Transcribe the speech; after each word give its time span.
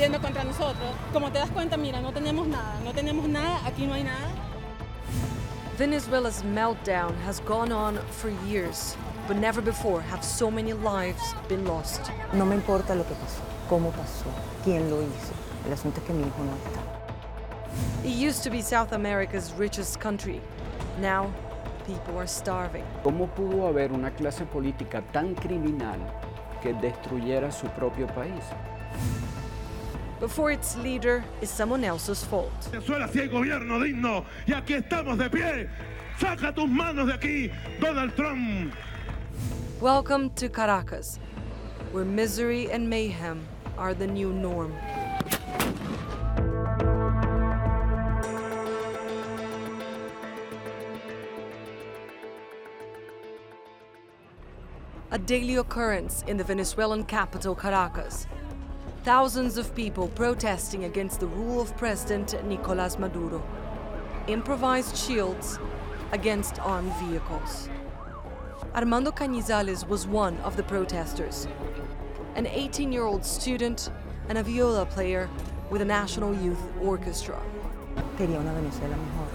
arremetiendo 0.00 0.20
contra 0.20 0.44
nosotros. 0.44 0.90
Como 1.12 1.30
te 1.30 1.38
das 1.38 1.50
cuenta, 1.50 1.76
mira, 1.76 2.00
no 2.00 2.12
tenemos 2.12 2.46
nada, 2.46 2.80
no 2.84 2.92
tenemos 2.92 3.28
nada, 3.28 3.60
aquí 3.66 3.86
no 3.86 3.94
hay 3.94 4.04
nada. 4.04 4.28
Venezuela's 5.78 6.42
meltdown 6.42 7.14
has 7.26 7.40
gone 7.40 7.72
on 7.72 7.98
for 8.10 8.30
years, 8.46 8.96
but 9.26 9.36
never 9.36 9.62
before 9.62 10.02
have 10.02 10.22
so 10.22 10.50
many 10.50 10.72
lives 10.72 11.34
been 11.48 11.64
lost. 11.66 12.10
No 12.32 12.44
me 12.44 12.54
importa 12.54 12.94
lo 12.94 13.04
que 13.04 13.14
pasó, 13.14 13.40
cómo 13.68 13.90
pasó, 13.92 14.26
quién 14.64 14.90
lo 14.90 15.00
hizo. 15.02 15.32
El 15.66 15.72
asunto 15.72 16.00
es 16.00 16.06
que 16.06 16.12
mi 16.12 16.22
hijo 16.22 16.44
no 16.44 16.52
está. 16.52 16.80
It 18.04 18.14
used 18.14 18.42
to 18.44 18.50
be 18.50 18.62
South 18.62 18.92
America's 18.92 19.52
richest 19.56 20.00
country. 20.00 20.40
Now, 21.00 21.32
people 21.86 22.18
are 22.18 22.26
starving. 22.26 22.84
¿Cómo 23.02 23.28
pudo 23.28 23.66
haber 23.66 23.92
una 23.92 24.10
clase 24.10 24.44
política 24.44 25.02
tan 25.12 25.34
criminal 25.34 25.98
que 26.62 26.74
destruyera 26.74 27.50
su 27.50 27.66
propio 27.68 28.06
país? 28.08 28.44
But 30.20 30.30
for 30.30 30.50
its 30.50 30.76
leader 30.76 31.24
is 31.40 31.48
someone 31.48 31.82
else's 31.82 32.22
fault. 32.22 32.52
Venezuela 32.70 33.08
sí 33.08 33.20
hay 33.20 33.28
gobierno 33.28 33.80
digno 33.80 34.26
y 34.46 34.52
aquí 34.52 34.74
estamos 34.74 35.16
de 35.16 35.30
pie. 35.30 35.66
Saca 36.18 36.54
tus 36.54 36.68
manos 36.68 37.06
de 37.06 37.14
aquí, 37.14 37.50
Donald 37.80 38.14
Trump. 38.14 38.74
Welcome 39.80 40.28
to 40.34 40.50
Caracas, 40.50 41.18
where 41.92 42.04
misery 42.04 42.70
and 42.70 42.86
mayhem 42.90 43.48
are 43.78 43.94
the 43.94 44.06
new 44.06 44.30
norm. 44.30 44.74
A 55.12 55.18
daily 55.18 55.56
occurrence 55.56 56.22
in 56.26 56.36
the 56.36 56.44
Venezuelan 56.44 57.04
capital, 57.04 57.54
Caracas. 57.54 58.26
Thousands 59.04 59.56
of 59.56 59.74
people 59.74 60.08
protesting 60.08 60.84
against 60.84 61.20
the 61.20 61.26
rule 61.26 61.58
of 61.58 61.74
President 61.78 62.34
Nicolas 62.46 62.98
Maduro. 62.98 63.42
Improvised 64.26 64.94
shields 64.94 65.58
against 66.12 66.60
armed 66.60 66.92
vehicles. 66.96 67.70
Armando 68.74 69.10
Cañizales 69.10 69.88
was 69.88 70.06
one 70.06 70.36
of 70.40 70.54
the 70.58 70.62
protesters, 70.64 71.48
an 72.34 72.46
18 72.46 72.92
year 72.92 73.06
old 73.06 73.24
student 73.24 73.90
and 74.28 74.36
a 74.36 74.42
viola 74.42 74.84
player 74.84 75.30
with 75.70 75.80
a 75.80 75.86
National 75.86 76.34
Youth 76.34 76.62
Orchestra. 76.82 77.40
Quería 78.18 78.38
una 78.38 78.52
Venezuela 78.52 78.96
mejor. 78.96 79.28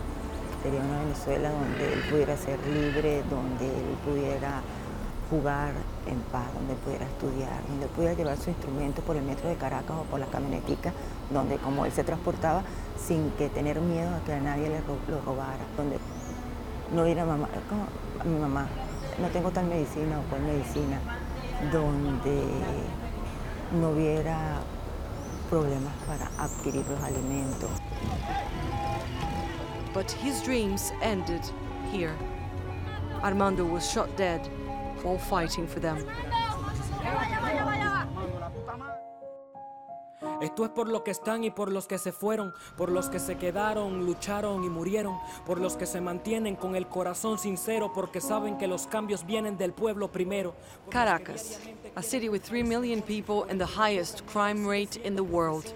Quería 0.62 0.80
una 0.80 1.00
Venezuela 1.00 1.50
donde 1.50 1.92
él 1.92 2.02
pudiera 2.12 2.38
ser 2.38 2.60
libre, 2.68 3.24
donde 3.32 3.66
él 3.66 3.98
pudiera 4.06 4.62
jugar 5.30 5.72
en 6.08 6.20
paz, 6.32 6.46
donde 6.54 6.74
pudiera 6.76 7.06
estudiar, 7.06 7.62
donde 7.68 7.88
pudiera 7.88 8.14
llevar 8.14 8.38
su 8.38 8.50
instrumento 8.50 9.02
por 9.02 9.16
el 9.16 9.24
metro 9.24 9.50
de 9.50 9.56
Caracas 9.56 9.96
o 10.00 10.04
por 10.04 10.20
la 10.20 10.28
camionetica, 10.28 10.94
donde 11.32 11.58
como 11.58 11.86
él 11.86 11.92
se 11.92 12.04
transportaba 12.04 12.62
sin 13.04 13.32
que 13.32 13.50
tener 13.50 13.80
miedo 13.82 14.16
a 14.16 14.20
que 14.26 14.34
a 14.34 14.40
nadie 14.40 14.70
le 14.70 14.80
ro- 14.82 14.98
lo 15.08 15.22
robara, 15.22 15.66
donde 15.78 15.98
no 16.94 17.04
hubiera 17.04 17.26
mamá, 17.26 17.48
como 17.70 17.84
a 18.20 18.24
mi 18.24 18.40
mamá, 18.40 18.68
no 19.20 19.28
tengo 19.30 19.50
tal 19.52 19.66
medicina 19.66 20.20
o 20.20 20.24
cual 20.30 20.42
medicina, 20.44 21.00
donde 21.72 22.44
no 23.80 23.90
hubiera 23.90 24.38
problemas 25.50 25.94
para 26.08 26.30
adquirir 26.44 26.86
los 26.88 27.02
alimentos. 27.04 27.70
But 29.94 30.12
his 30.12 30.42
dreams 30.44 30.92
ended 31.02 31.42
here. 31.92 32.14
Armando 33.24 33.64
was 33.66 33.90
shot 33.90 34.10
dead 34.18 34.42
while 35.06 35.20
fighting 35.20 35.68
for 35.68 35.80
them. 35.80 35.98
Esto 40.42 40.66
es 40.66 40.72
por 40.72 40.90
los 40.90 41.04
que 41.04 41.12
están 41.12 41.44
y 41.44 41.52
por 41.52 41.72
los 41.72 41.88
que 41.88 41.98
se 41.98 42.12
fueron, 42.12 42.54
por 42.76 42.92
los 42.92 43.10
que 43.10 43.20
se 43.20 43.38
quedaron, 43.38 44.06
lucharon 44.06 44.64
y 44.64 44.70
murieron, 44.70 45.18
por 45.46 45.60
los 45.60 45.78
que 45.78 45.86
se 45.86 46.02
mantienen 46.02 46.56
con 46.56 46.76
el 46.76 46.88
corazón 46.88 47.38
sincero, 47.38 47.92
porque 47.94 48.20
saben 48.20 48.58
que 48.58 48.68
los 48.68 48.88
cambios 48.88 49.26
vienen 49.26 49.58
del 49.58 49.72
pueblo 49.72 50.12
primero. 50.12 50.54
Caracas, 50.90 51.60
a 51.96 52.02
city 52.02 52.28
with 52.28 52.42
3 52.42 52.64
million 52.64 53.02
people 53.02 53.46
and 53.50 53.60
the 53.60 53.66
highest 53.66 54.24
crime 54.26 54.68
rate 54.68 55.00
in 55.06 55.16
the 55.16 55.24
world. 55.24 55.74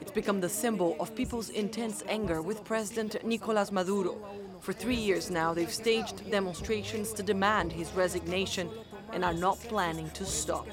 It's 0.00 0.12
become 0.12 0.40
the 0.40 0.48
symbol 0.48 0.96
of 0.98 1.14
people's 1.14 1.50
intense 1.50 2.02
anger 2.08 2.42
with 2.42 2.64
President 2.64 3.22
Nicolas 3.22 3.70
Maduro. 3.70 4.16
For 4.62 4.72
three 4.72 4.94
years 4.94 5.28
now, 5.28 5.52
they've 5.52 5.68
staged 5.72 6.30
demonstrations 6.30 7.12
to 7.14 7.22
demand 7.24 7.72
his 7.72 7.90
resignation 7.94 8.70
and 9.12 9.24
are 9.24 9.34
not 9.34 9.58
planning 9.58 10.08
to 10.10 10.24
stop. 10.24 10.68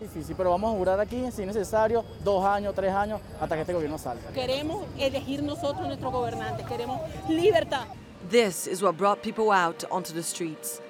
difícil, 0.00 0.36
pero 0.36 0.50
vamos 0.50 0.72
a 0.72 0.78
jurar 0.78 1.00
aquí, 1.00 1.28
si 1.32 1.42
es 1.42 1.48
necesario, 1.48 2.04
dos 2.22 2.44
años, 2.44 2.72
tres 2.72 2.92
años, 2.92 3.20
hasta 3.40 3.56
que 3.56 3.62
este 3.62 3.72
gobierno 3.72 3.98
salga. 3.98 4.32
Queremos 4.32 4.86
elegir 4.96 5.42
nosotros 5.42 5.88
nuestros 5.88 6.12
gobernantes, 6.12 6.64
queremos 6.68 7.00
libertad. 7.28 7.88
This 8.30 8.68
is 8.68 8.80
what 8.80 8.96
brought 8.96 9.24
people 9.24 9.50
out 9.50 9.82
onto 9.90 10.12
the 10.12 10.22
streets. 10.22 10.80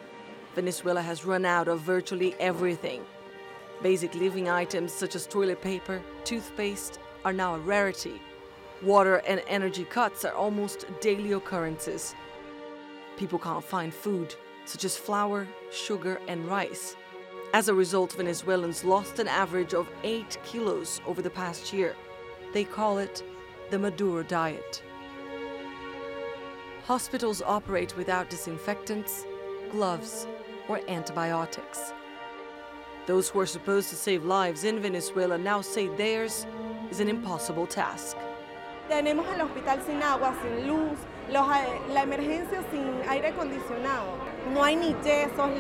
Venezuela 0.55 1.01
has 1.01 1.25
run 1.25 1.47
out 1.47 1.69
of 1.69 1.81
virtually 1.81 2.35
everything. 2.39 3.01
Basic 3.83 4.15
living 4.15 4.51
items 4.51 4.93
such 4.93 5.17
as 5.17 5.27
toilet 5.27 5.63
paper, 5.63 6.03
toothpaste 6.25 6.99
are 7.25 7.33
now 7.33 7.55
a 7.55 7.59
rarity. 7.61 8.21
Water 8.83 9.23
and 9.27 9.41
energy 9.49 9.85
cuts 9.85 10.27
are 10.27 10.35
almost 10.35 10.85
daily 11.01 11.33
occurrences. 11.33 12.15
People 13.17 13.39
can't 13.39 13.65
find 13.65 13.93
food, 13.93 14.35
such 14.65 14.85
as 14.85 14.97
flour, 14.97 15.47
sugar, 15.71 16.21
and 16.29 16.47
rice. 16.47 16.97
As 17.55 17.69
a 17.69 17.75
result, 17.75 18.15
Venezuelans 18.15 18.85
lost 18.85 19.19
an 19.19 19.29
average 19.29 19.75
of 19.75 19.89
8 20.03 20.39
kilos 20.45 21.01
over 21.07 21.21
the 21.21 21.31
past 21.31 21.73
year. 21.73 21.95
They 22.53 22.65
call 22.65 22.99
it 22.99 23.23
the 23.71 23.79
Maduro 23.79 24.23
diet. 24.23 24.83
Hospitals 26.85 27.43
operate 27.43 27.97
without 27.97 28.31
disinfectants, 28.31 29.25
gloves, 29.71 30.27
or 30.69 30.81
antibiotics. 30.89 31.93
Those 33.07 33.29
who 33.29 33.41
are 33.41 33.47
supposed 33.47 33.91
to 33.91 33.97
save 33.97 34.25
lives 34.25 34.65
in 34.65 34.81
Venezuela 34.81 35.37
now 35.37 35.61
say 35.61 35.89
theirs 35.89 36.47
is 36.91 37.01
an 37.01 37.09
impossible 37.09 37.67
task. 37.67 38.17
Tenemos 38.89 39.27
el 39.27 39.47
hospital 39.47 39.81
sin 39.85 40.03
agua, 40.03 40.35
sin 40.43 40.69
luz, 40.69 40.99
los 41.31 41.47
la 41.93 42.03
emergencia 42.03 42.63
sin 42.71 43.09
aire 43.09 43.29
acondicionado. 43.29 44.33
No 44.53 44.65
hay 44.65 44.77
ni 44.77 44.95
yesos, 45.05 45.51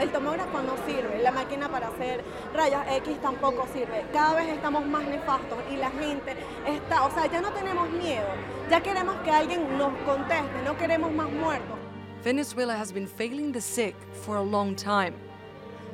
el 0.00 0.10
tomógrafo 0.10 0.60
no 0.62 0.76
sirve, 0.86 1.22
la 1.22 1.32
máquina 1.32 1.68
para 1.68 1.88
hacer 1.88 2.22
rayos 2.54 2.82
X 2.90 3.20
tampoco 3.22 3.66
sirve. 3.72 4.04
Cada 4.12 4.34
vez 4.34 4.48
estamos 4.48 4.84
más 4.86 5.04
nefastos 5.06 5.58
y 5.72 5.76
la 5.76 5.90
gente 5.90 6.36
está, 6.66 7.04
o 7.04 7.10
sea, 7.10 7.26
ya 7.26 7.40
no 7.40 7.50
tenemos 7.52 7.88
miedo, 7.90 8.26
ya 8.70 8.82
queremos 8.82 9.16
que 9.24 9.30
alguien 9.30 9.78
nos 9.78 9.92
conteste, 10.04 10.62
no 10.64 10.76
queremos 10.76 11.10
más 11.10 11.30
muertos. 11.30 11.78
Venezuela 12.22 12.76
has 12.76 12.92
been 12.92 13.06
failing 13.06 13.52
the 13.52 13.60
sick 13.60 13.94
for 14.24 14.36
a 14.36 14.42
long 14.42 14.74
time. 14.74 15.14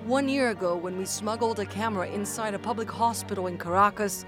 One 0.06 0.28
year 0.28 0.50
ago, 0.50 0.74
when 0.74 0.98
we 0.98 1.04
smuggled 1.04 1.60
a 1.60 1.66
camera 1.66 2.08
inside 2.08 2.54
a 2.54 2.58
public 2.58 2.90
hospital 2.90 3.46
in 3.46 3.56
Caracas, 3.56 4.26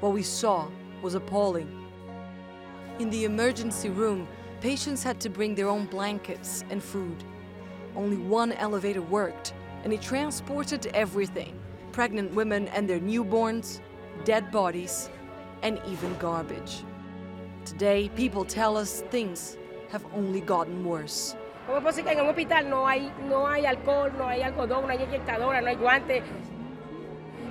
what 0.00 0.12
we 0.12 0.22
saw 0.22 0.66
was 1.00 1.14
appalling. 1.14 1.83
In 3.00 3.10
the 3.10 3.24
emergency 3.24 3.90
room, 3.90 4.28
patients 4.60 5.02
had 5.02 5.20
to 5.20 5.28
bring 5.28 5.56
their 5.56 5.68
own 5.68 5.86
blankets 5.86 6.64
and 6.70 6.80
food. 6.80 7.24
Only 7.96 8.16
one 8.16 8.52
elevator 8.52 9.02
worked, 9.02 9.52
and 9.82 9.92
it 9.92 10.00
transported 10.00 10.86
everything 10.94 11.58
pregnant 11.90 12.34
women 12.34 12.68
and 12.68 12.88
their 12.88 13.00
newborns, 13.00 13.80
dead 14.24 14.50
bodies, 14.50 15.10
and 15.62 15.80
even 15.88 16.12
garbage. 16.18 16.84
Today, 17.64 18.10
people 18.16 18.44
tell 18.44 18.76
us 18.76 19.02
things 19.10 19.56
have 19.90 20.04
only 20.14 20.40
gotten 20.40 20.84
worse. 20.84 21.36
¿Cómo 21.66 21.78
es 21.78 21.84
posible 21.84 22.12
en 22.12 22.20
un 22.20 22.28
hospital 22.28 22.68
no 22.68 22.86
hay, 22.86 23.12
no 23.28 23.46
hay 23.46 23.64
alcohol, 23.64 24.12
no 24.18 24.28
hay 24.28 24.42
algodón, 24.42 24.86
no 24.86 24.88
hay 24.88 24.98
inyectadora, 25.02 25.60
no 25.62 25.68
hay 25.68 25.76
guantes? 25.76 26.22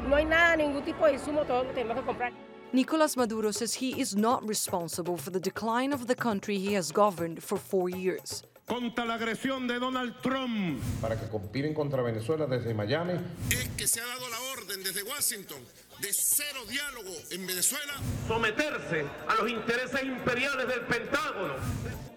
No 0.08 0.16
hay 0.16 0.26
nada, 0.26 0.56
ningún 0.56 0.84
tipo 0.84 1.06
de 1.06 1.14
insumo, 1.14 1.44
todo 1.46 1.64
lo 1.64 1.72
tenemos 1.72 1.98
que 1.98 2.04
comprar. 2.04 2.53
Nicolas 2.74 3.16
Maduro 3.16 3.52
says 3.52 3.76
he 3.76 4.00
is 4.02 4.16
not 4.16 4.48
responsible 4.48 5.16
for 5.16 5.30
the 5.30 5.40
decline 5.40 5.94
of 5.94 6.08
the 6.08 6.16
country 6.16 6.58
he 6.58 6.74
has 6.74 6.92
governed 6.92 7.44
for 7.44 7.56
four 7.58 7.88
years. 7.88 8.42
Contra 8.68 9.06
la 9.06 9.18
agresión 9.20 9.68
de 9.68 9.80
Donald 9.80 10.16
Trump. 10.24 10.82
para 11.00 11.16
que 11.16 11.28
conspiren 11.28 11.76
contra 11.76 12.02
Venezuela 12.02 12.48
desde 12.48 12.74
Miami. 12.74 13.14
es 13.52 13.68
que 13.78 13.86
se 13.86 14.00
ha 14.02 14.06
dado 14.06 14.28
la 14.28 14.38
orden 14.58 14.82
desde 14.84 15.04
Washington 15.04 15.60
de 16.02 16.08
cero 16.12 16.62
diálogo 16.68 17.14
en 17.32 17.46
Venezuela. 17.46 17.94
Someterse 18.28 19.06
a 19.28 19.36
los 19.36 19.52
intereses 19.52 20.02
imperiales 20.02 20.68
del 20.68 20.82
Pentágono. 20.88 21.54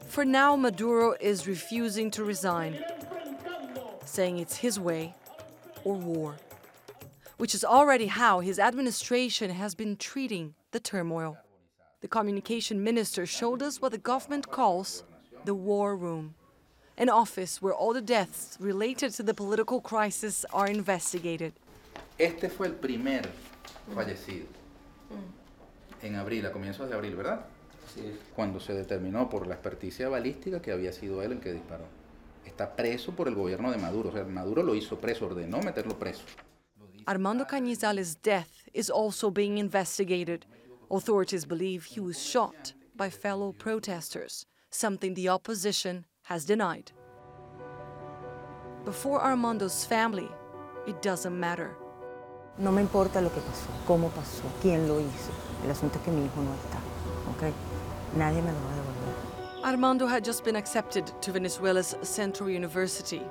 For 0.09 0.25
now, 0.25 0.57
Maduro 0.57 1.15
is 1.21 1.47
refusing 1.47 2.11
to 2.13 2.25
resign, 2.25 2.79
saying 4.07 4.39
it's 4.39 4.57
his 4.57 4.81
way 4.81 5.15
or 5.85 5.95
war, 5.97 6.37
which 7.37 7.55
is 7.55 7.65
already 7.65 8.07
how 8.07 8.41
his 8.41 8.59
administration 8.59 9.51
has 9.51 9.75
been 9.75 9.97
treating 9.97 10.55
the 10.71 10.81
turmoil. 10.81 11.37
The 12.01 12.09
communication 12.09 12.83
minister 12.83 13.27
showed 13.27 13.63
us 13.63 13.81
what 13.81 13.93
the 13.93 13.99
government 13.99 14.51
calls 14.51 15.05
the 15.45 15.55
war 15.55 15.97
room, 15.97 16.35
an 16.97 17.09
office 17.09 17.61
where 17.61 17.75
all 17.75 17.93
the 17.93 18.01
deaths 18.01 18.57
related 18.61 19.13
to 19.15 19.23
the 19.23 19.35
political 19.35 19.81
crisis 19.81 20.45
are 20.53 20.69
investigated. 20.69 21.53
Este 22.19 22.49
fue 22.49 22.69
el 22.69 22.75
primer 22.75 23.29
fallecido. 23.95 24.47
En 26.03 26.17
abril, 26.17 26.47
a 26.47 26.53
comienzos 26.53 26.89
de 26.89 26.95
abril, 26.95 27.17
¿verdad? 27.17 27.47
Sí. 27.95 28.19
Cuando 28.35 28.61
se 28.61 28.75
determinó 28.75 29.29
por 29.29 29.47
la 29.47 29.55
experticia 29.55 30.09
balística 30.09 30.61
que 30.61 30.73
había 30.73 30.93
sido 30.93 31.23
él 31.23 31.33
el 31.33 31.41
que 31.41 31.53
disparó. 31.53 31.85
Está 32.45 32.77
preso 32.77 33.13
por 33.13 33.29
el 33.29 33.35
gobierno 33.35 33.71
de 33.71 33.79
Maduro. 33.79 34.11
O 34.11 34.13
sea, 34.13 34.25
Maduro 34.25 34.63
lo 34.63 34.75
hizo 34.75 34.99
preso, 34.99 35.27
ordenó 35.27 35.61
meterlo 35.61 35.99
preso. 35.99 36.23
Armando 37.09 37.45
Cañizales' 37.45 38.17
death 38.21 38.65
is 38.75 38.91
also 38.91 39.31
being 39.31 39.59
investigated. 39.59 40.45
Authorities 40.91 41.45
believe 41.45 41.85
he 41.85 42.01
was 42.01 42.21
shot 42.21 42.73
by 42.97 43.11
fellow 43.11 43.53
protesters, 43.53 44.45
something 44.71 45.15
the 45.15 45.29
opposition 45.29 46.05
has 46.23 46.45
denied. 46.45 46.91
Before 48.85 49.21
Armando's 49.21 49.85
family, 49.85 50.29
it 50.89 51.01
doesn't 51.01 51.39
matter. 51.39 51.77
No 52.59 52.73
me 52.73 52.83
importa 52.83 53.21
lo 53.21 53.31
que 53.31 53.41
pasó, 53.41 53.69
cómo 53.87 54.11
pasó, 54.11 54.43
quién 54.61 54.89
lo 54.89 54.99
hizo. 54.99 55.31
El 55.63 55.71
asunto 55.71 55.99
es 55.99 56.05
que 56.05 56.13
mi 56.13 56.25
hijo 56.25 56.43
no 56.43 56.53
está, 56.55 56.81
¿ok? 57.31 57.55
Nadie 58.17 58.43
me 58.43 58.51
lo 58.51 58.59
va 58.59 58.73
a 58.73 58.77
devolver. 58.77 59.65
Armando 59.65 60.07
had 60.09 60.25
just 60.25 60.45
been 60.45 60.57
accepted 60.57 61.07
to 61.21 61.31
Venezuela's 61.31 61.95
Central 62.03 62.51
University. 62.51 63.23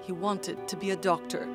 He 0.00 0.12
wanted 0.12 0.66
to 0.68 0.76
be 0.76 0.92
a 0.92 0.96
doctor, 0.96 1.46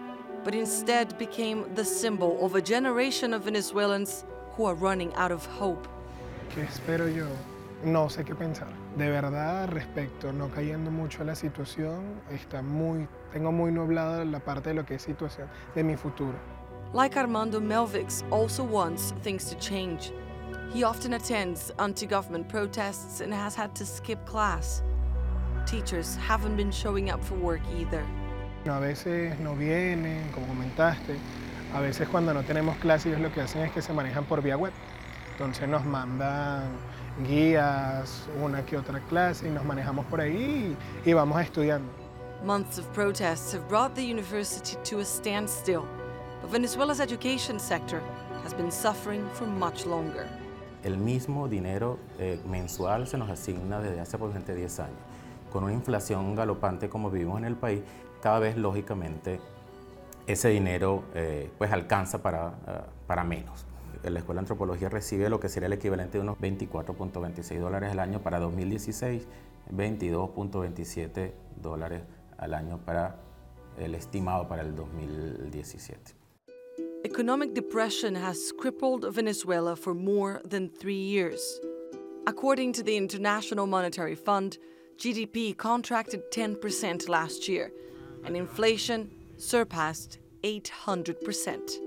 but 0.45 0.53
instead 0.53 1.17
became 1.17 1.65
the 1.73 1.83
symbol 1.83 2.37
of 2.45 2.53
a 2.53 2.61
generation 2.61 3.33
of 3.33 3.41
Venezuelans 3.41 4.23
who 4.51 4.65
are 4.65 4.75
running 4.75 5.11
out 5.15 5.31
of 5.31 5.43
hope. 5.47 5.87
¿Qué 6.53 6.61
espero 6.61 7.07
yo? 7.07 7.27
No 7.83 8.07
sé 8.07 8.23
qué 8.23 8.35
pensar. 8.35 8.67
De 8.95 9.09
verdad, 9.09 9.67
respecto, 9.69 10.31
no 10.31 10.49
cayendo 10.49 10.91
mucho 10.91 11.23
a 11.23 11.25
la 11.25 11.33
situación, 11.33 12.21
está 12.31 12.61
muy, 12.61 13.07
tengo 13.33 13.51
muy 13.51 13.71
nublada 13.71 14.23
la 14.23 14.39
parte 14.39 14.69
de 14.69 14.75
lo 14.75 14.85
que 14.85 14.95
es 14.95 15.01
situación, 15.01 15.49
de 15.73 15.83
mi 15.83 15.95
futuro. 15.97 16.37
Like 16.93 17.17
Armando 17.17 17.59
Melvix 17.59 18.23
also 18.31 18.63
wants 18.63 19.13
things 19.23 19.49
to 19.49 19.55
change. 19.55 20.13
He 20.71 20.83
often 20.83 21.13
attends 21.13 21.71
anti 21.79 22.05
government 22.05 22.47
protests 22.47 23.19
and 23.19 23.33
has 23.33 23.55
had 23.55 23.75
to 23.75 23.85
skip 23.85 24.23
class. 24.25 24.83
Teachers 25.65 26.15
haven't 26.15 26.55
been 26.55 26.71
showing 26.71 27.09
up 27.09 27.23
for 27.23 27.35
work 27.35 27.61
either. 27.75 28.05
A 28.69 28.79
veces 28.79 29.39
no 29.39 29.55
vienen, 29.55 30.27
como 30.33 30.47
comentaste. 30.47 31.15
A 31.73 31.81
veces 31.81 32.07
cuando 32.09 32.33
no 32.33 32.43
tenemos 32.43 32.77
clases 32.77 33.07
ellos 33.07 33.21
lo 33.21 33.31
que 33.31 33.41
hacen 33.41 33.61
es 33.61 33.71
que 33.71 33.81
se 33.81 33.93
manejan 33.93 34.25
por 34.25 34.41
vía 34.41 34.57
web. 34.57 34.73
Entonces 35.33 35.69
nos 35.69 35.85
mandan 35.85 36.63
guías, 37.27 38.27
una 38.41 38.65
que 38.65 38.77
otra 38.77 38.99
clase 39.01 39.47
y 39.47 39.51
nos 39.51 39.63
manejamos 39.63 40.05
por 40.07 40.19
ahí 40.19 40.75
y, 41.05 41.09
y 41.09 41.13
vamos 41.13 41.39
estudiando. 41.41 41.87
Months 42.43 42.79
of 42.79 42.91
protests 42.93 43.53
have 43.53 43.67
brought 43.69 43.93
the 43.93 44.03
university 44.03 44.77
to 44.83 44.99
a 44.99 45.05
standstill, 45.05 45.83
but 46.41 46.51
Venezuela's 46.51 46.99
education 46.99 47.59
sector 47.59 48.01
has 48.43 48.53
been 48.53 48.71
suffering 48.71 49.27
for 49.33 49.47
much 49.47 49.85
longer. 49.85 50.27
El 50.83 50.97
mismo 50.97 51.47
dinero 51.47 51.99
eh, 52.19 52.39
mensual 52.47 53.07
se 53.07 53.17
nos 53.17 53.29
asigna 53.29 53.79
desde 53.79 53.99
hace 53.99 54.15
aproximadamente 54.15 54.55
10 54.55 54.79
años. 54.79 54.99
Con 55.51 55.63
una 55.63 55.73
inflación 55.73 56.35
galopante 56.35 56.89
como 56.89 57.09
vivimos 57.09 57.39
en 57.39 57.45
el 57.45 57.55
país, 57.55 57.81
cada 58.25 58.39
vez 58.39 58.57
lógicamente 58.57 59.39
ese 60.25 60.49
dinero 60.49 61.03
eh, 61.13 61.51
pues 61.59 61.71
alcanza 61.71 62.23
para, 62.23 62.47
uh, 62.47 63.05
para 63.05 63.23
menos. 63.23 63.67
La 64.01 64.17
Escuela 64.17 64.39
de 64.39 64.45
Antropología 64.45 64.89
recibe 64.89 65.29
lo 65.29 65.39
que 65.39 65.47
sería 65.47 65.67
el 65.67 65.73
equivalente 65.73 66.17
de 66.17 66.23
unos 66.23 66.39
24.26 66.39 67.59
dólares 67.59 67.91
al 67.91 67.99
año 67.99 68.23
para 68.23 68.39
2016, 68.39 69.27
22.27 69.71 71.33
dólares 71.61 72.01
al 72.39 72.55
año 72.55 72.79
para 72.83 73.17
el 73.77 73.93
estimado 73.93 74.47
para 74.47 74.63
el 74.63 74.75
2017. 74.75 76.15
Economic 77.03 77.53
depression 77.53 78.15
has 78.15 78.51
crippled 78.57 79.05
Venezuela 79.13 79.75
for 79.75 79.93
more 79.93 80.41
than 80.49 80.67
three 80.67 80.97
years. 80.97 81.61
According 82.25 82.73
to 82.73 82.81
the 82.81 82.97
International 82.97 83.67
Monetary 83.67 84.15
Fund, 84.15 84.57
GDP 84.97 85.55
contracted 85.55 86.31
10% 86.31 87.07
last 87.07 87.47
year, 87.47 87.71
and 88.25 88.35
inflation 88.35 89.09
surpassed 89.37 90.17
800%. 90.43 91.79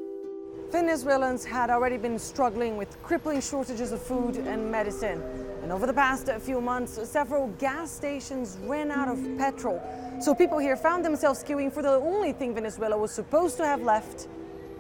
Venezuelans 0.70 1.44
had 1.44 1.70
already 1.70 1.96
been 1.96 2.18
struggling 2.18 2.76
with 2.76 3.02
crippling 3.02 3.40
shortages 3.40 3.90
of 3.92 4.02
food 4.02 4.36
and 4.36 4.70
medicine. 4.70 5.22
And 5.62 5.72
over 5.72 5.86
the 5.86 5.94
past 5.94 6.30
few 6.40 6.60
months, 6.60 7.00
several 7.08 7.48
gas 7.58 7.90
stations 7.90 8.58
ran 8.62 8.90
out 8.90 9.08
of 9.08 9.18
petrol. 9.38 9.82
So 10.20 10.34
people 10.34 10.58
here 10.58 10.76
found 10.76 11.04
themselves 11.04 11.42
queuing 11.42 11.72
for 11.72 11.82
the 11.82 11.92
only 11.92 12.32
thing 12.32 12.54
Venezuela 12.54 12.98
was 12.98 13.12
supposed 13.12 13.56
to 13.58 13.66
have 13.66 13.82
left 13.82 14.28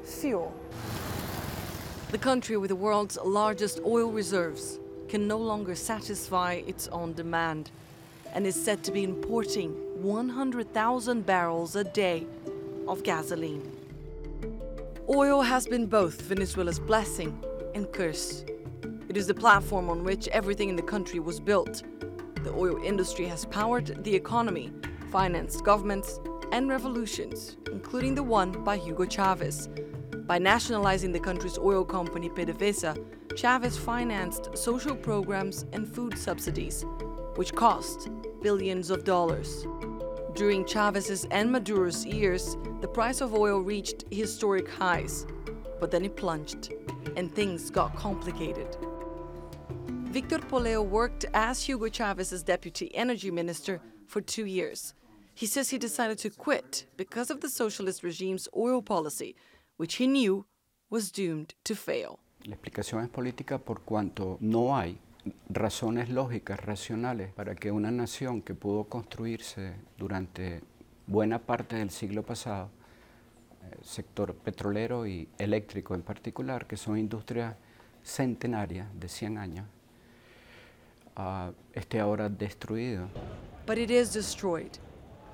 fuel. 0.04 0.54
The 2.10 2.18
country 2.18 2.56
with 2.56 2.68
the 2.68 2.76
world's 2.76 3.18
largest 3.24 3.80
oil 3.84 4.10
reserves 4.10 4.78
can 5.08 5.26
no 5.26 5.38
longer 5.38 5.74
satisfy 5.74 6.62
its 6.66 6.88
own 6.88 7.14
demand 7.14 7.70
and 8.34 8.46
is 8.46 8.62
said 8.62 8.84
to 8.84 8.92
be 8.92 9.04
importing 9.04 9.74
100,000 9.98 11.26
barrels 11.26 11.74
a 11.74 11.82
day 11.82 12.24
of 12.86 13.02
gasoline. 13.02 13.72
Oil 15.08 15.42
has 15.42 15.66
been 15.66 15.86
both 15.86 16.22
Venezuela's 16.22 16.78
blessing 16.78 17.42
and 17.74 17.90
curse. 17.92 18.44
It 19.08 19.16
is 19.16 19.26
the 19.26 19.34
platform 19.34 19.90
on 19.90 20.04
which 20.04 20.28
everything 20.28 20.68
in 20.68 20.76
the 20.76 20.82
country 20.82 21.18
was 21.18 21.40
built. 21.40 21.82
The 22.44 22.52
oil 22.52 22.80
industry 22.84 23.26
has 23.26 23.44
powered 23.46 24.04
the 24.04 24.14
economy, 24.14 24.72
financed 25.10 25.64
governments, 25.64 26.20
and 26.52 26.68
revolutions, 26.68 27.56
including 27.72 28.14
the 28.14 28.22
one 28.22 28.52
by 28.62 28.76
Hugo 28.76 29.04
Chavez. 29.04 29.68
By 30.26 30.38
nationalizing 30.38 31.10
the 31.10 31.18
country's 31.18 31.58
oil 31.58 31.84
company 31.84 32.28
PDVSA, 32.28 33.36
Chavez 33.36 33.76
financed 33.76 34.56
social 34.56 34.94
programs 34.94 35.66
and 35.72 35.88
food 35.88 36.16
subsidies, 36.16 36.84
which 37.38 37.54
cost 37.54 38.08
billions 38.42 38.90
of 38.90 39.04
dollars. 39.04 39.64
During 40.34 40.64
Chavez's 40.64 41.24
and 41.30 41.48
Maduro's 41.48 42.04
years, 42.04 42.56
the 42.80 42.88
price 42.88 43.20
of 43.20 43.32
oil 43.32 43.60
reached 43.60 44.04
historic 44.10 44.68
highs, 44.68 45.24
but 45.78 45.92
then 45.92 46.04
it 46.04 46.16
plunged, 46.16 46.74
and 47.16 47.32
things 47.32 47.70
got 47.70 47.94
complicated. 47.94 48.76
Victor 50.10 50.40
Poleo 50.40 50.84
worked 50.84 51.26
as 51.32 51.62
Hugo 51.62 51.88
Chavez's 51.88 52.42
deputy 52.42 52.92
energy 52.92 53.30
minister 53.30 53.80
for 54.08 54.20
two 54.20 54.46
years. 54.46 54.94
He 55.32 55.46
says 55.46 55.70
he 55.70 55.78
decided 55.78 56.18
to 56.18 56.30
quit 56.30 56.86
because 56.96 57.30
of 57.30 57.40
the 57.40 57.48
socialist 57.48 58.02
regime's 58.02 58.48
oil 58.56 58.82
policy, 58.82 59.36
which 59.76 59.94
he 59.94 60.08
knew 60.08 60.44
was 60.90 61.12
doomed 61.12 61.54
to 61.62 61.76
fail. 61.76 62.18
La 62.46 62.56
explicación 62.56 63.04
es 63.04 63.10
política 63.10 63.64
por 63.64 63.76
cuanto 63.84 64.38
no 64.40 64.74
hay 64.74 64.98
razones 65.48 66.08
lógicas, 66.08 66.60
racionales, 66.60 67.32
para 67.32 67.54
que 67.54 67.70
una 67.70 67.90
nación 67.90 68.42
que 68.42 68.54
pudo 68.54 68.84
construirse 68.84 69.74
durante 69.96 70.60
buena 71.06 71.38
parte 71.38 71.76
del 71.76 71.90
siglo 71.90 72.22
pasado, 72.22 72.70
eh, 73.62 73.76
sector 73.82 74.34
petrolero 74.34 75.06
y 75.06 75.28
eléctrico 75.38 75.94
en 75.94 76.02
particular, 76.02 76.66
que 76.66 76.76
son 76.76 76.98
industrias 76.98 77.56
centenarias 78.02 78.88
de 78.98 79.08
100 79.08 79.38
años, 79.38 79.66
uh, 81.16 81.52
esté 81.72 82.00
ahora 82.00 82.28
destruido. 82.28 83.08
But 83.66 83.78
it 83.78 83.90
is 83.90 84.12
destroyed. 84.12 84.78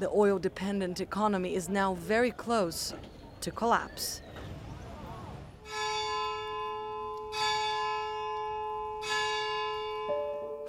The 0.01 0.09
oil 0.09 0.41
dependent 0.41 1.01
economy 1.01 1.55
is 1.55 1.69
now 1.69 1.95
very 1.95 2.33
close 2.33 2.95
to 3.43 3.53
collapse. 3.53 4.24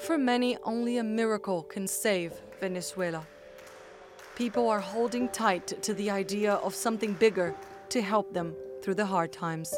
For 0.05 0.19
many, 0.19 0.55
only 0.63 0.99
a 0.99 1.03
miracle 1.03 1.63
can 1.63 1.87
save 1.87 2.33
Venezuela. 2.59 3.25
People 4.35 4.69
are 4.69 4.79
holding 4.79 5.29
tight 5.29 5.81
to 5.81 5.95
the 5.95 6.11
idea 6.11 6.53
of 6.53 6.75
something 6.75 7.13
bigger 7.13 7.55
to 7.89 8.03
help 8.03 8.31
them 8.31 8.55
through 8.83 8.93
the 8.93 9.05
hard 9.07 9.33
times. 9.33 9.73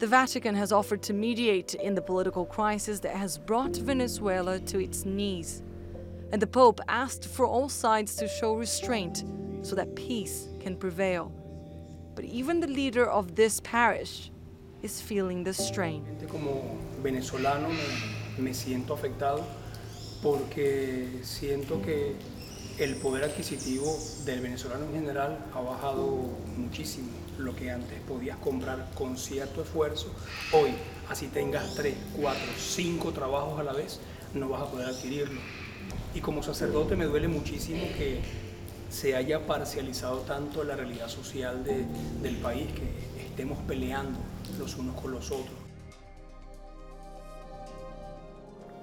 The 0.00 0.06
Vatican 0.06 0.54
has 0.54 0.70
offered 0.70 1.02
to 1.04 1.14
mediate 1.14 1.72
in 1.72 1.94
the 1.94 2.02
political 2.02 2.44
crisis 2.44 3.00
that 3.00 3.16
has 3.16 3.38
brought 3.38 3.74
Venezuela 3.76 4.60
to 4.60 4.78
its 4.78 5.06
knees. 5.06 5.62
And 6.30 6.42
the 6.42 6.46
Pope 6.46 6.82
asked 6.88 7.24
for 7.24 7.46
all 7.46 7.70
sides 7.70 8.16
to 8.16 8.28
show 8.28 8.54
restraint 8.54 9.24
so 9.62 9.74
that 9.76 9.96
peace 9.96 10.48
can 10.60 10.76
prevail. 10.76 11.32
But 12.14 12.26
even 12.26 12.60
the 12.60 12.66
leader 12.66 13.08
of 13.08 13.34
this 13.34 13.60
parish 13.60 14.30
is 14.82 15.02
feeling 15.02 15.44
the 15.44 15.52
strain. 15.52 16.02
Como 16.28 16.78
venezolano 17.02 17.68
me, 17.68 18.42
me 18.42 18.54
siento 18.54 18.94
afectado 18.94 19.44
porque 20.22 21.20
siento 21.22 21.80
que 21.82 22.16
el 22.78 22.96
poder 22.96 23.24
adquisitivo 23.24 23.98
del 24.24 24.40
venezolano 24.40 24.86
en 24.86 24.92
general 24.92 25.38
ha 25.52 25.60
bajado 25.60 26.30
muchísimo. 26.56 27.08
Lo 27.38 27.54
que 27.56 27.70
antes 27.70 27.98
podías 28.00 28.38
comprar 28.38 28.90
con 28.94 29.16
cierto 29.16 29.62
esfuerzo, 29.62 30.14
hoy, 30.52 30.70
así 31.08 31.28
tengas 31.28 31.74
tres, 31.74 31.94
cuatro, 32.20 32.50
cinco 32.58 33.12
trabajos 33.12 33.58
a 33.58 33.62
la 33.62 33.72
vez, 33.72 34.00
no 34.34 34.48
vas 34.48 34.62
a 34.62 34.70
poder 34.70 34.88
adquirirlo. 34.88 35.40
Y 36.14 36.20
como 36.20 36.42
sacerdote 36.42 36.96
me 36.96 37.04
duele 37.06 37.28
muchísimo 37.28 37.82
que 37.96 38.20
se 38.90 39.14
haya 39.14 39.46
parcializado 39.46 40.18
tanto 40.20 40.64
la 40.64 40.76
realidad 40.76 41.08
social 41.08 41.64
de, 41.64 41.86
del 42.22 42.36
país, 42.36 42.68
que 42.72 43.22
estemos 43.22 43.58
peleando 43.66 44.18
los 44.58 44.76
unos 44.76 45.00
con 45.00 45.12
los 45.12 45.30
otros. 45.30 45.56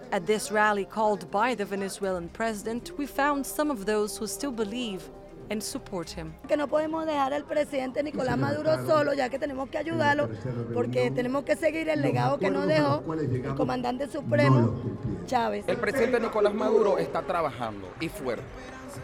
At 0.10 0.26
this 0.26 0.52
rally 0.52 0.86
called 0.86 1.30
by 1.30 1.54
the 1.54 1.66
Venezuelan 1.66 2.30
president, 2.30 2.92
we 2.98 3.06
found 3.06 3.46
some 3.46 3.70
of 3.70 3.86
those 3.86 4.18
who 4.18 4.26
still 4.26 4.54
believe 4.54 5.04
and 5.50 5.62
support 5.62 6.10
him. 6.10 6.34
Que 6.48 6.56
no 6.56 6.70
podemos 6.70 7.06
dejar 7.06 7.34
al 7.34 7.44
presidente 7.44 8.02
Nicolás 8.02 8.38
Maduro 8.38 8.88
solo, 8.88 9.14
ya 9.14 9.28
que 9.28 9.38
tenemos 9.38 9.70
que 9.70 9.78
ayudarlo, 9.78 10.30
porque 10.74 11.12
tenemos 11.12 11.44
que 11.44 11.58
seguir 11.58 11.90
el 11.90 12.02
legado 12.02 12.38
que 12.38 12.50
nos 12.50 12.68
dejó 12.68 13.04
el 13.14 13.56
comandante 13.56 14.08
supremo 14.08 14.82
Chávez. 15.26 15.66
El 15.68 15.78
presidente 15.78 16.22
Nicolás 16.22 16.54
Maduro 16.54 16.98
está 16.98 17.22
trabajando 17.22 17.90
y 18.00 18.08
fuerte. 18.08 18.46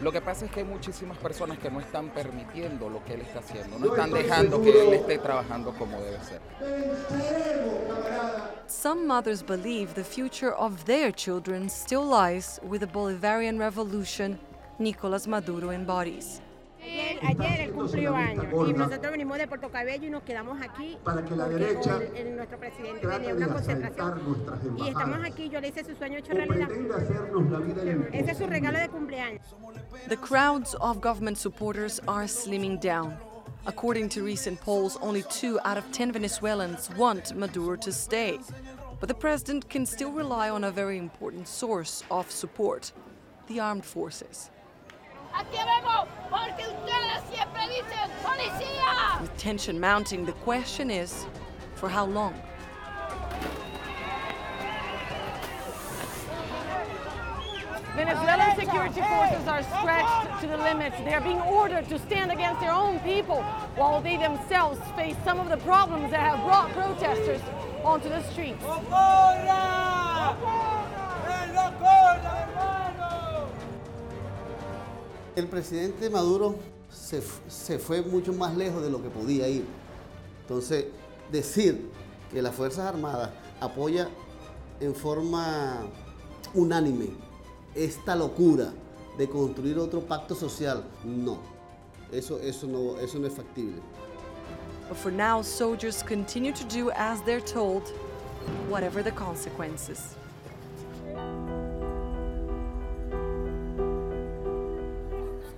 Lo 0.00 0.12
que 0.12 0.20
pasa 0.20 0.44
es 0.44 0.50
que 0.50 0.60
hay 0.60 0.66
muchísimas 0.66 1.16
personas 1.18 1.58
que 1.58 1.70
no 1.70 1.80
están 1.80 2.10
permitiendo 2.10 2.88
lo 2.88 3.04
que 3.04 3.14
él 3.14 3.22
está 3.22 3.40
haciendo, 3.40 3.78
no 3.78 3.86
están 3.86 4.10
dejando 4.10 4.60
que 4.60 4.70
él 4.70 4.94
esté 4.94 5.18
trabajando 5.18 5.72
como 5.76 6.00
debe 6.00 6.18
ser. 6.22 6.40
Some 8.66 9.06
mothers 9.06 9.42
believe 9.42 9.94
the 9.94 10.04
future 10.04 10.52
of 10.52 10.84
their 10.84 11.12
children 11.12 11.68
still 11.68 12.04
lies 12.04 12.60
with 12.62 12.80
the 12.80 12.86
Bolivarian 12.86 13.58
revolution 13.58 14.38
Nicolás 14.78 15.26
Maduro 15.26 15.70
embodies. 15.70 16.40
Ayer, 17.22 17.40
ayer 17.40 17.60
él 17.60 17.72
cumplió 17.72 18.14
años 18.14 18.46
y 18.68 18.72
nosotros 18.72 19.10
venimos 19.12 19.38
de 19.38 19.46
Puerto 19.48 19.68
Cabello 19.70 20.06
y 20.06 20.10
nos 20.10 20.22
quedamos 20.22 20.60
aquí 20.60 20.98
para 21.04 21.24
que 21.24 21.36
la 21.36 21.48
derecha 21.48 21.96
el- 21.96 22.16
el- 22.16 22.36
nuestro 22.36 22.58
presidente 22.58 23.06
tenía 23.06 23.34
una 23.34 23.48
concentración 23.48 24.22
y 24.76 24.88
estamos 24.88 25.18
aquí, 25.24 25.48
yo 25.48 25.60
le 25.60 25.68
hice 25.68 25.84
su 25.84 25.94
sueño 25.96 26.18
hecho 26.18 26.32
realidad. 26.32 26.66
pretende 26.68 26.94
hacernos 26.94 27.50
la 27.50 27.58
vida 27.58 28.08
Ese 28.12 28.30
es 28.32 28.38
su 28.38 28.46
regalo 28.46 28.78
de 28.78 28.88
cumpleaños. 28.88 29.42
The 30.08 30.16
crowds 30.16 30.76
of 30.80 31.00
government 31.00 31.36
supporters 31.36 32.00
are 32.06 32.26
slimming 32.28 32.78
down. 32.80 33.16
According 33.66 34.10
to 34.10 34.22
recent 34.22 34.60
polls, 34.60 34.98
only 35.00 35.22
two 35.22 35.58
out 35.64 35.78
of 35.78 35.84
10 35.90 36.12
Venezuelans 36.12 36.90
want 36.98 37.34
Maduro 37.34 37.76
to 37.78 37.90
stay. 37.92 38.38
But 39.00 39.08
the 39.08 39.14
president 39.14 39.68
can 39.70 39.86
still 39.86 40.12
rely 40.12 40.50
on 40.50 40.64
a 40.64 40.70
very 40.70 40.98
important 40.98 41.46
source 41.48 42.04
of 42.10 42.30
support 42.30 42.92
the 43.48 43.60
armed 43.60 43.84
forces. 43.84 44.50
Aquí 45.36 45.58
vengo 45.58 46.06
porque 46.30 46.66
ustedes 46.66 47.22
siempre 47.30 47.62
dicen 47.68 48.10
policía. 48.22 49.20
With 49.20 49.36
tension 49.36 49.80
mounting, 49.80 50.24
the 50.24 50.32
question 50.44 50.90
is 50.90 51.26
for 51.74 51.88
how 51.88 52.06
long? 52.06 52.34
Venezuelan 57.96 58.56
security 58.56 59.00
forces 59.02 59.46
are 59.46 59.62
stretched 59.62 60.40
to 60.40 60.48
the 60.48 60.56
limits. 60.56 60.96
They 61.04 61.14
are 61.14 61.20
being 61.20 61.40
ordered 61.40 61.88
to 61.88 61.98
stand 62.00 62.32
against 62.32 62.60
their 62.60 62.72
own 62.72 62.98
people 63.00 63.42
while 63.76 64.00
they 64.00 64.16
themselves 64.16 64.80
face 64.96 65.16
some 65.24 65.38
of 65.38 65.48
the 65.48 65.58
problems 65.58 66.10
that 66.10 66.18
have 66.18 66.44
brought 66.44 66.72
protesters 66.72 67.40
onto 67.84 68.08
the 68.08 68.22
streets. 68.32 68.64
El 75.36 75.48
presidente 75.48 76.08
Maduro 76.10 76.56
se, 76.90 77.22
se 77.48 77.78
fue 77.78 78.02
mucho 78.02 78.32
más 78.32 78.56
lejos 78.56 78.82
de 78.82 78.90
lo 78.90 79.02
que 79.02 79.08
podía 79.08 79.48
ir. 79.48 79.64
Entonces, 80.42 80.86
decir 81.32 81.90
que 82.30 82.40
las 82.40 82.54
Fuerzas 82.54 82.86
Armadas 82.86 83.30
apoya 83.60 84.08
en 84.80 84.94
forma 84.94 85.86
unánime 86.54 87.08
esta 87.74 88.14
locura 88.14 88.72
de 89.18 89.28
construir 89.28 89.78
otro 89.78 90.00
pacto 90.00 90.34
social, 90.34 90.84
no. 91.04 91.38
Eso, 92.12 92.38
eso, 92.38 92.66
no, 92.66 92.98
eso 92.98 93.18
no 93.18 93.26
es 93.26 93.32
factible. 93.32 93.80
But 94.88 94.98
for 94.98 95.10
now, 95.10 95.42
soldiers 95.42 96.02
continue 96.02 96.52
to 96.52 96.64
do 96.64 96.90
as 96.90 97.22
they're 97.22 97.40
told, 97.40 97.88
whatever 98.68 99.02
the 99.02 99.10
consequences. 99.10 100.16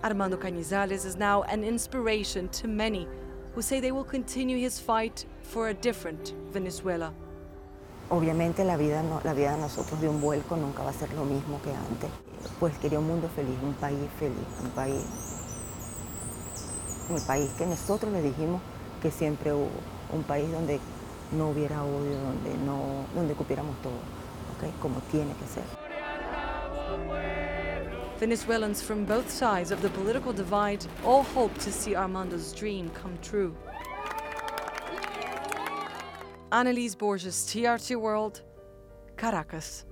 Armando 0.06 0.36
Cañizales 0.36 1.04
is 1.04 1.16
now 1.16 1.42
an 1.50 1.64
inspiration 1.64 2.48
to 2.50 2.68
many 2.68 3.08
who 3.56 3.60
say 3.60 3.80
they 3.80 3.90
will 3.90 4.04
continue 4.04 4.56
his 4.56 4.78
fight 4.78 5.26
for 5.42 5.70
a 5.70 5.74
different 5.74 6.32
Venezuela. 6.52 7.12
Obviamente 8.08 8.64
la 8.64 8.76
vida, 8.76 9.02
la 9.24 9.34
vida 9.34 9.56
de 9.56 9.58
nosotros 9.58 10.00
de 10.00 10.08
un 10.08 10.20
vuelco 10.20 10.54
nunca 10.56 10.84
va 10.84 10.90
a 10.90 10.92
ser 10.92 11.12
lo 11.14 11.24
mismo 11.24 11.60
que 11.60 11.70
antes. 11.70 12.08
Pues 12.60 12.78
quería 12.78 13.00
un 13.00 13.08
mundo 13.08 13.28
feliz, 13.34 13.56
un 13.64 13.74
país 13.74 13.98
feliz, 14.20 14.46
un 14.62 14.70
país, 14.70 15.02
un 17.10 17.20
país 17.26 17.50
que 17.58 17.66
nosotros 17.66 18.12
le 18.12 18.22
dijimos 18.22 18.62
que 19.02 19.10
siempre 19.10 19.52
hubo, 19.52 19.70
un 20.12 20.22
país 20.22 20.48
donde 20.52 20.78
no 21.32 21.48
hubiera 21.48 21.82
odio, 21.82 22.16
donde 22.20 22.56
no, 22.64 23.06
donde 23.12 23.34
cupiéramos 23.34 23.74
todo, 23.82 23.98
¿ok? 24.54 24.72
como 24.80 25.00
tiene 25.10 25.32
que 25.32 25.46
ser. 25.48 27.45
Venezuelans 28.18 28.80
from 28.80 29.04
both 29.04 29.30
sides 29.30 29.70
of 29.70 29.82
the 29.82 29.90
political 29.90 30.32
divide 30.32 30.84
all 31.04 31.22
hope 31.22 31.52
to 31.58 31.70
see 31.70 31.94
Armando's 31.94 32.52
dream 32.52 32.88
come 32.90 33.18
true. 33.22 33.54
Anelise 36.50 36.94
Borges, 36.96 37.36
TRT 37.50 37.96
World, 37.96 38.40
Caracas. 39.18 39.84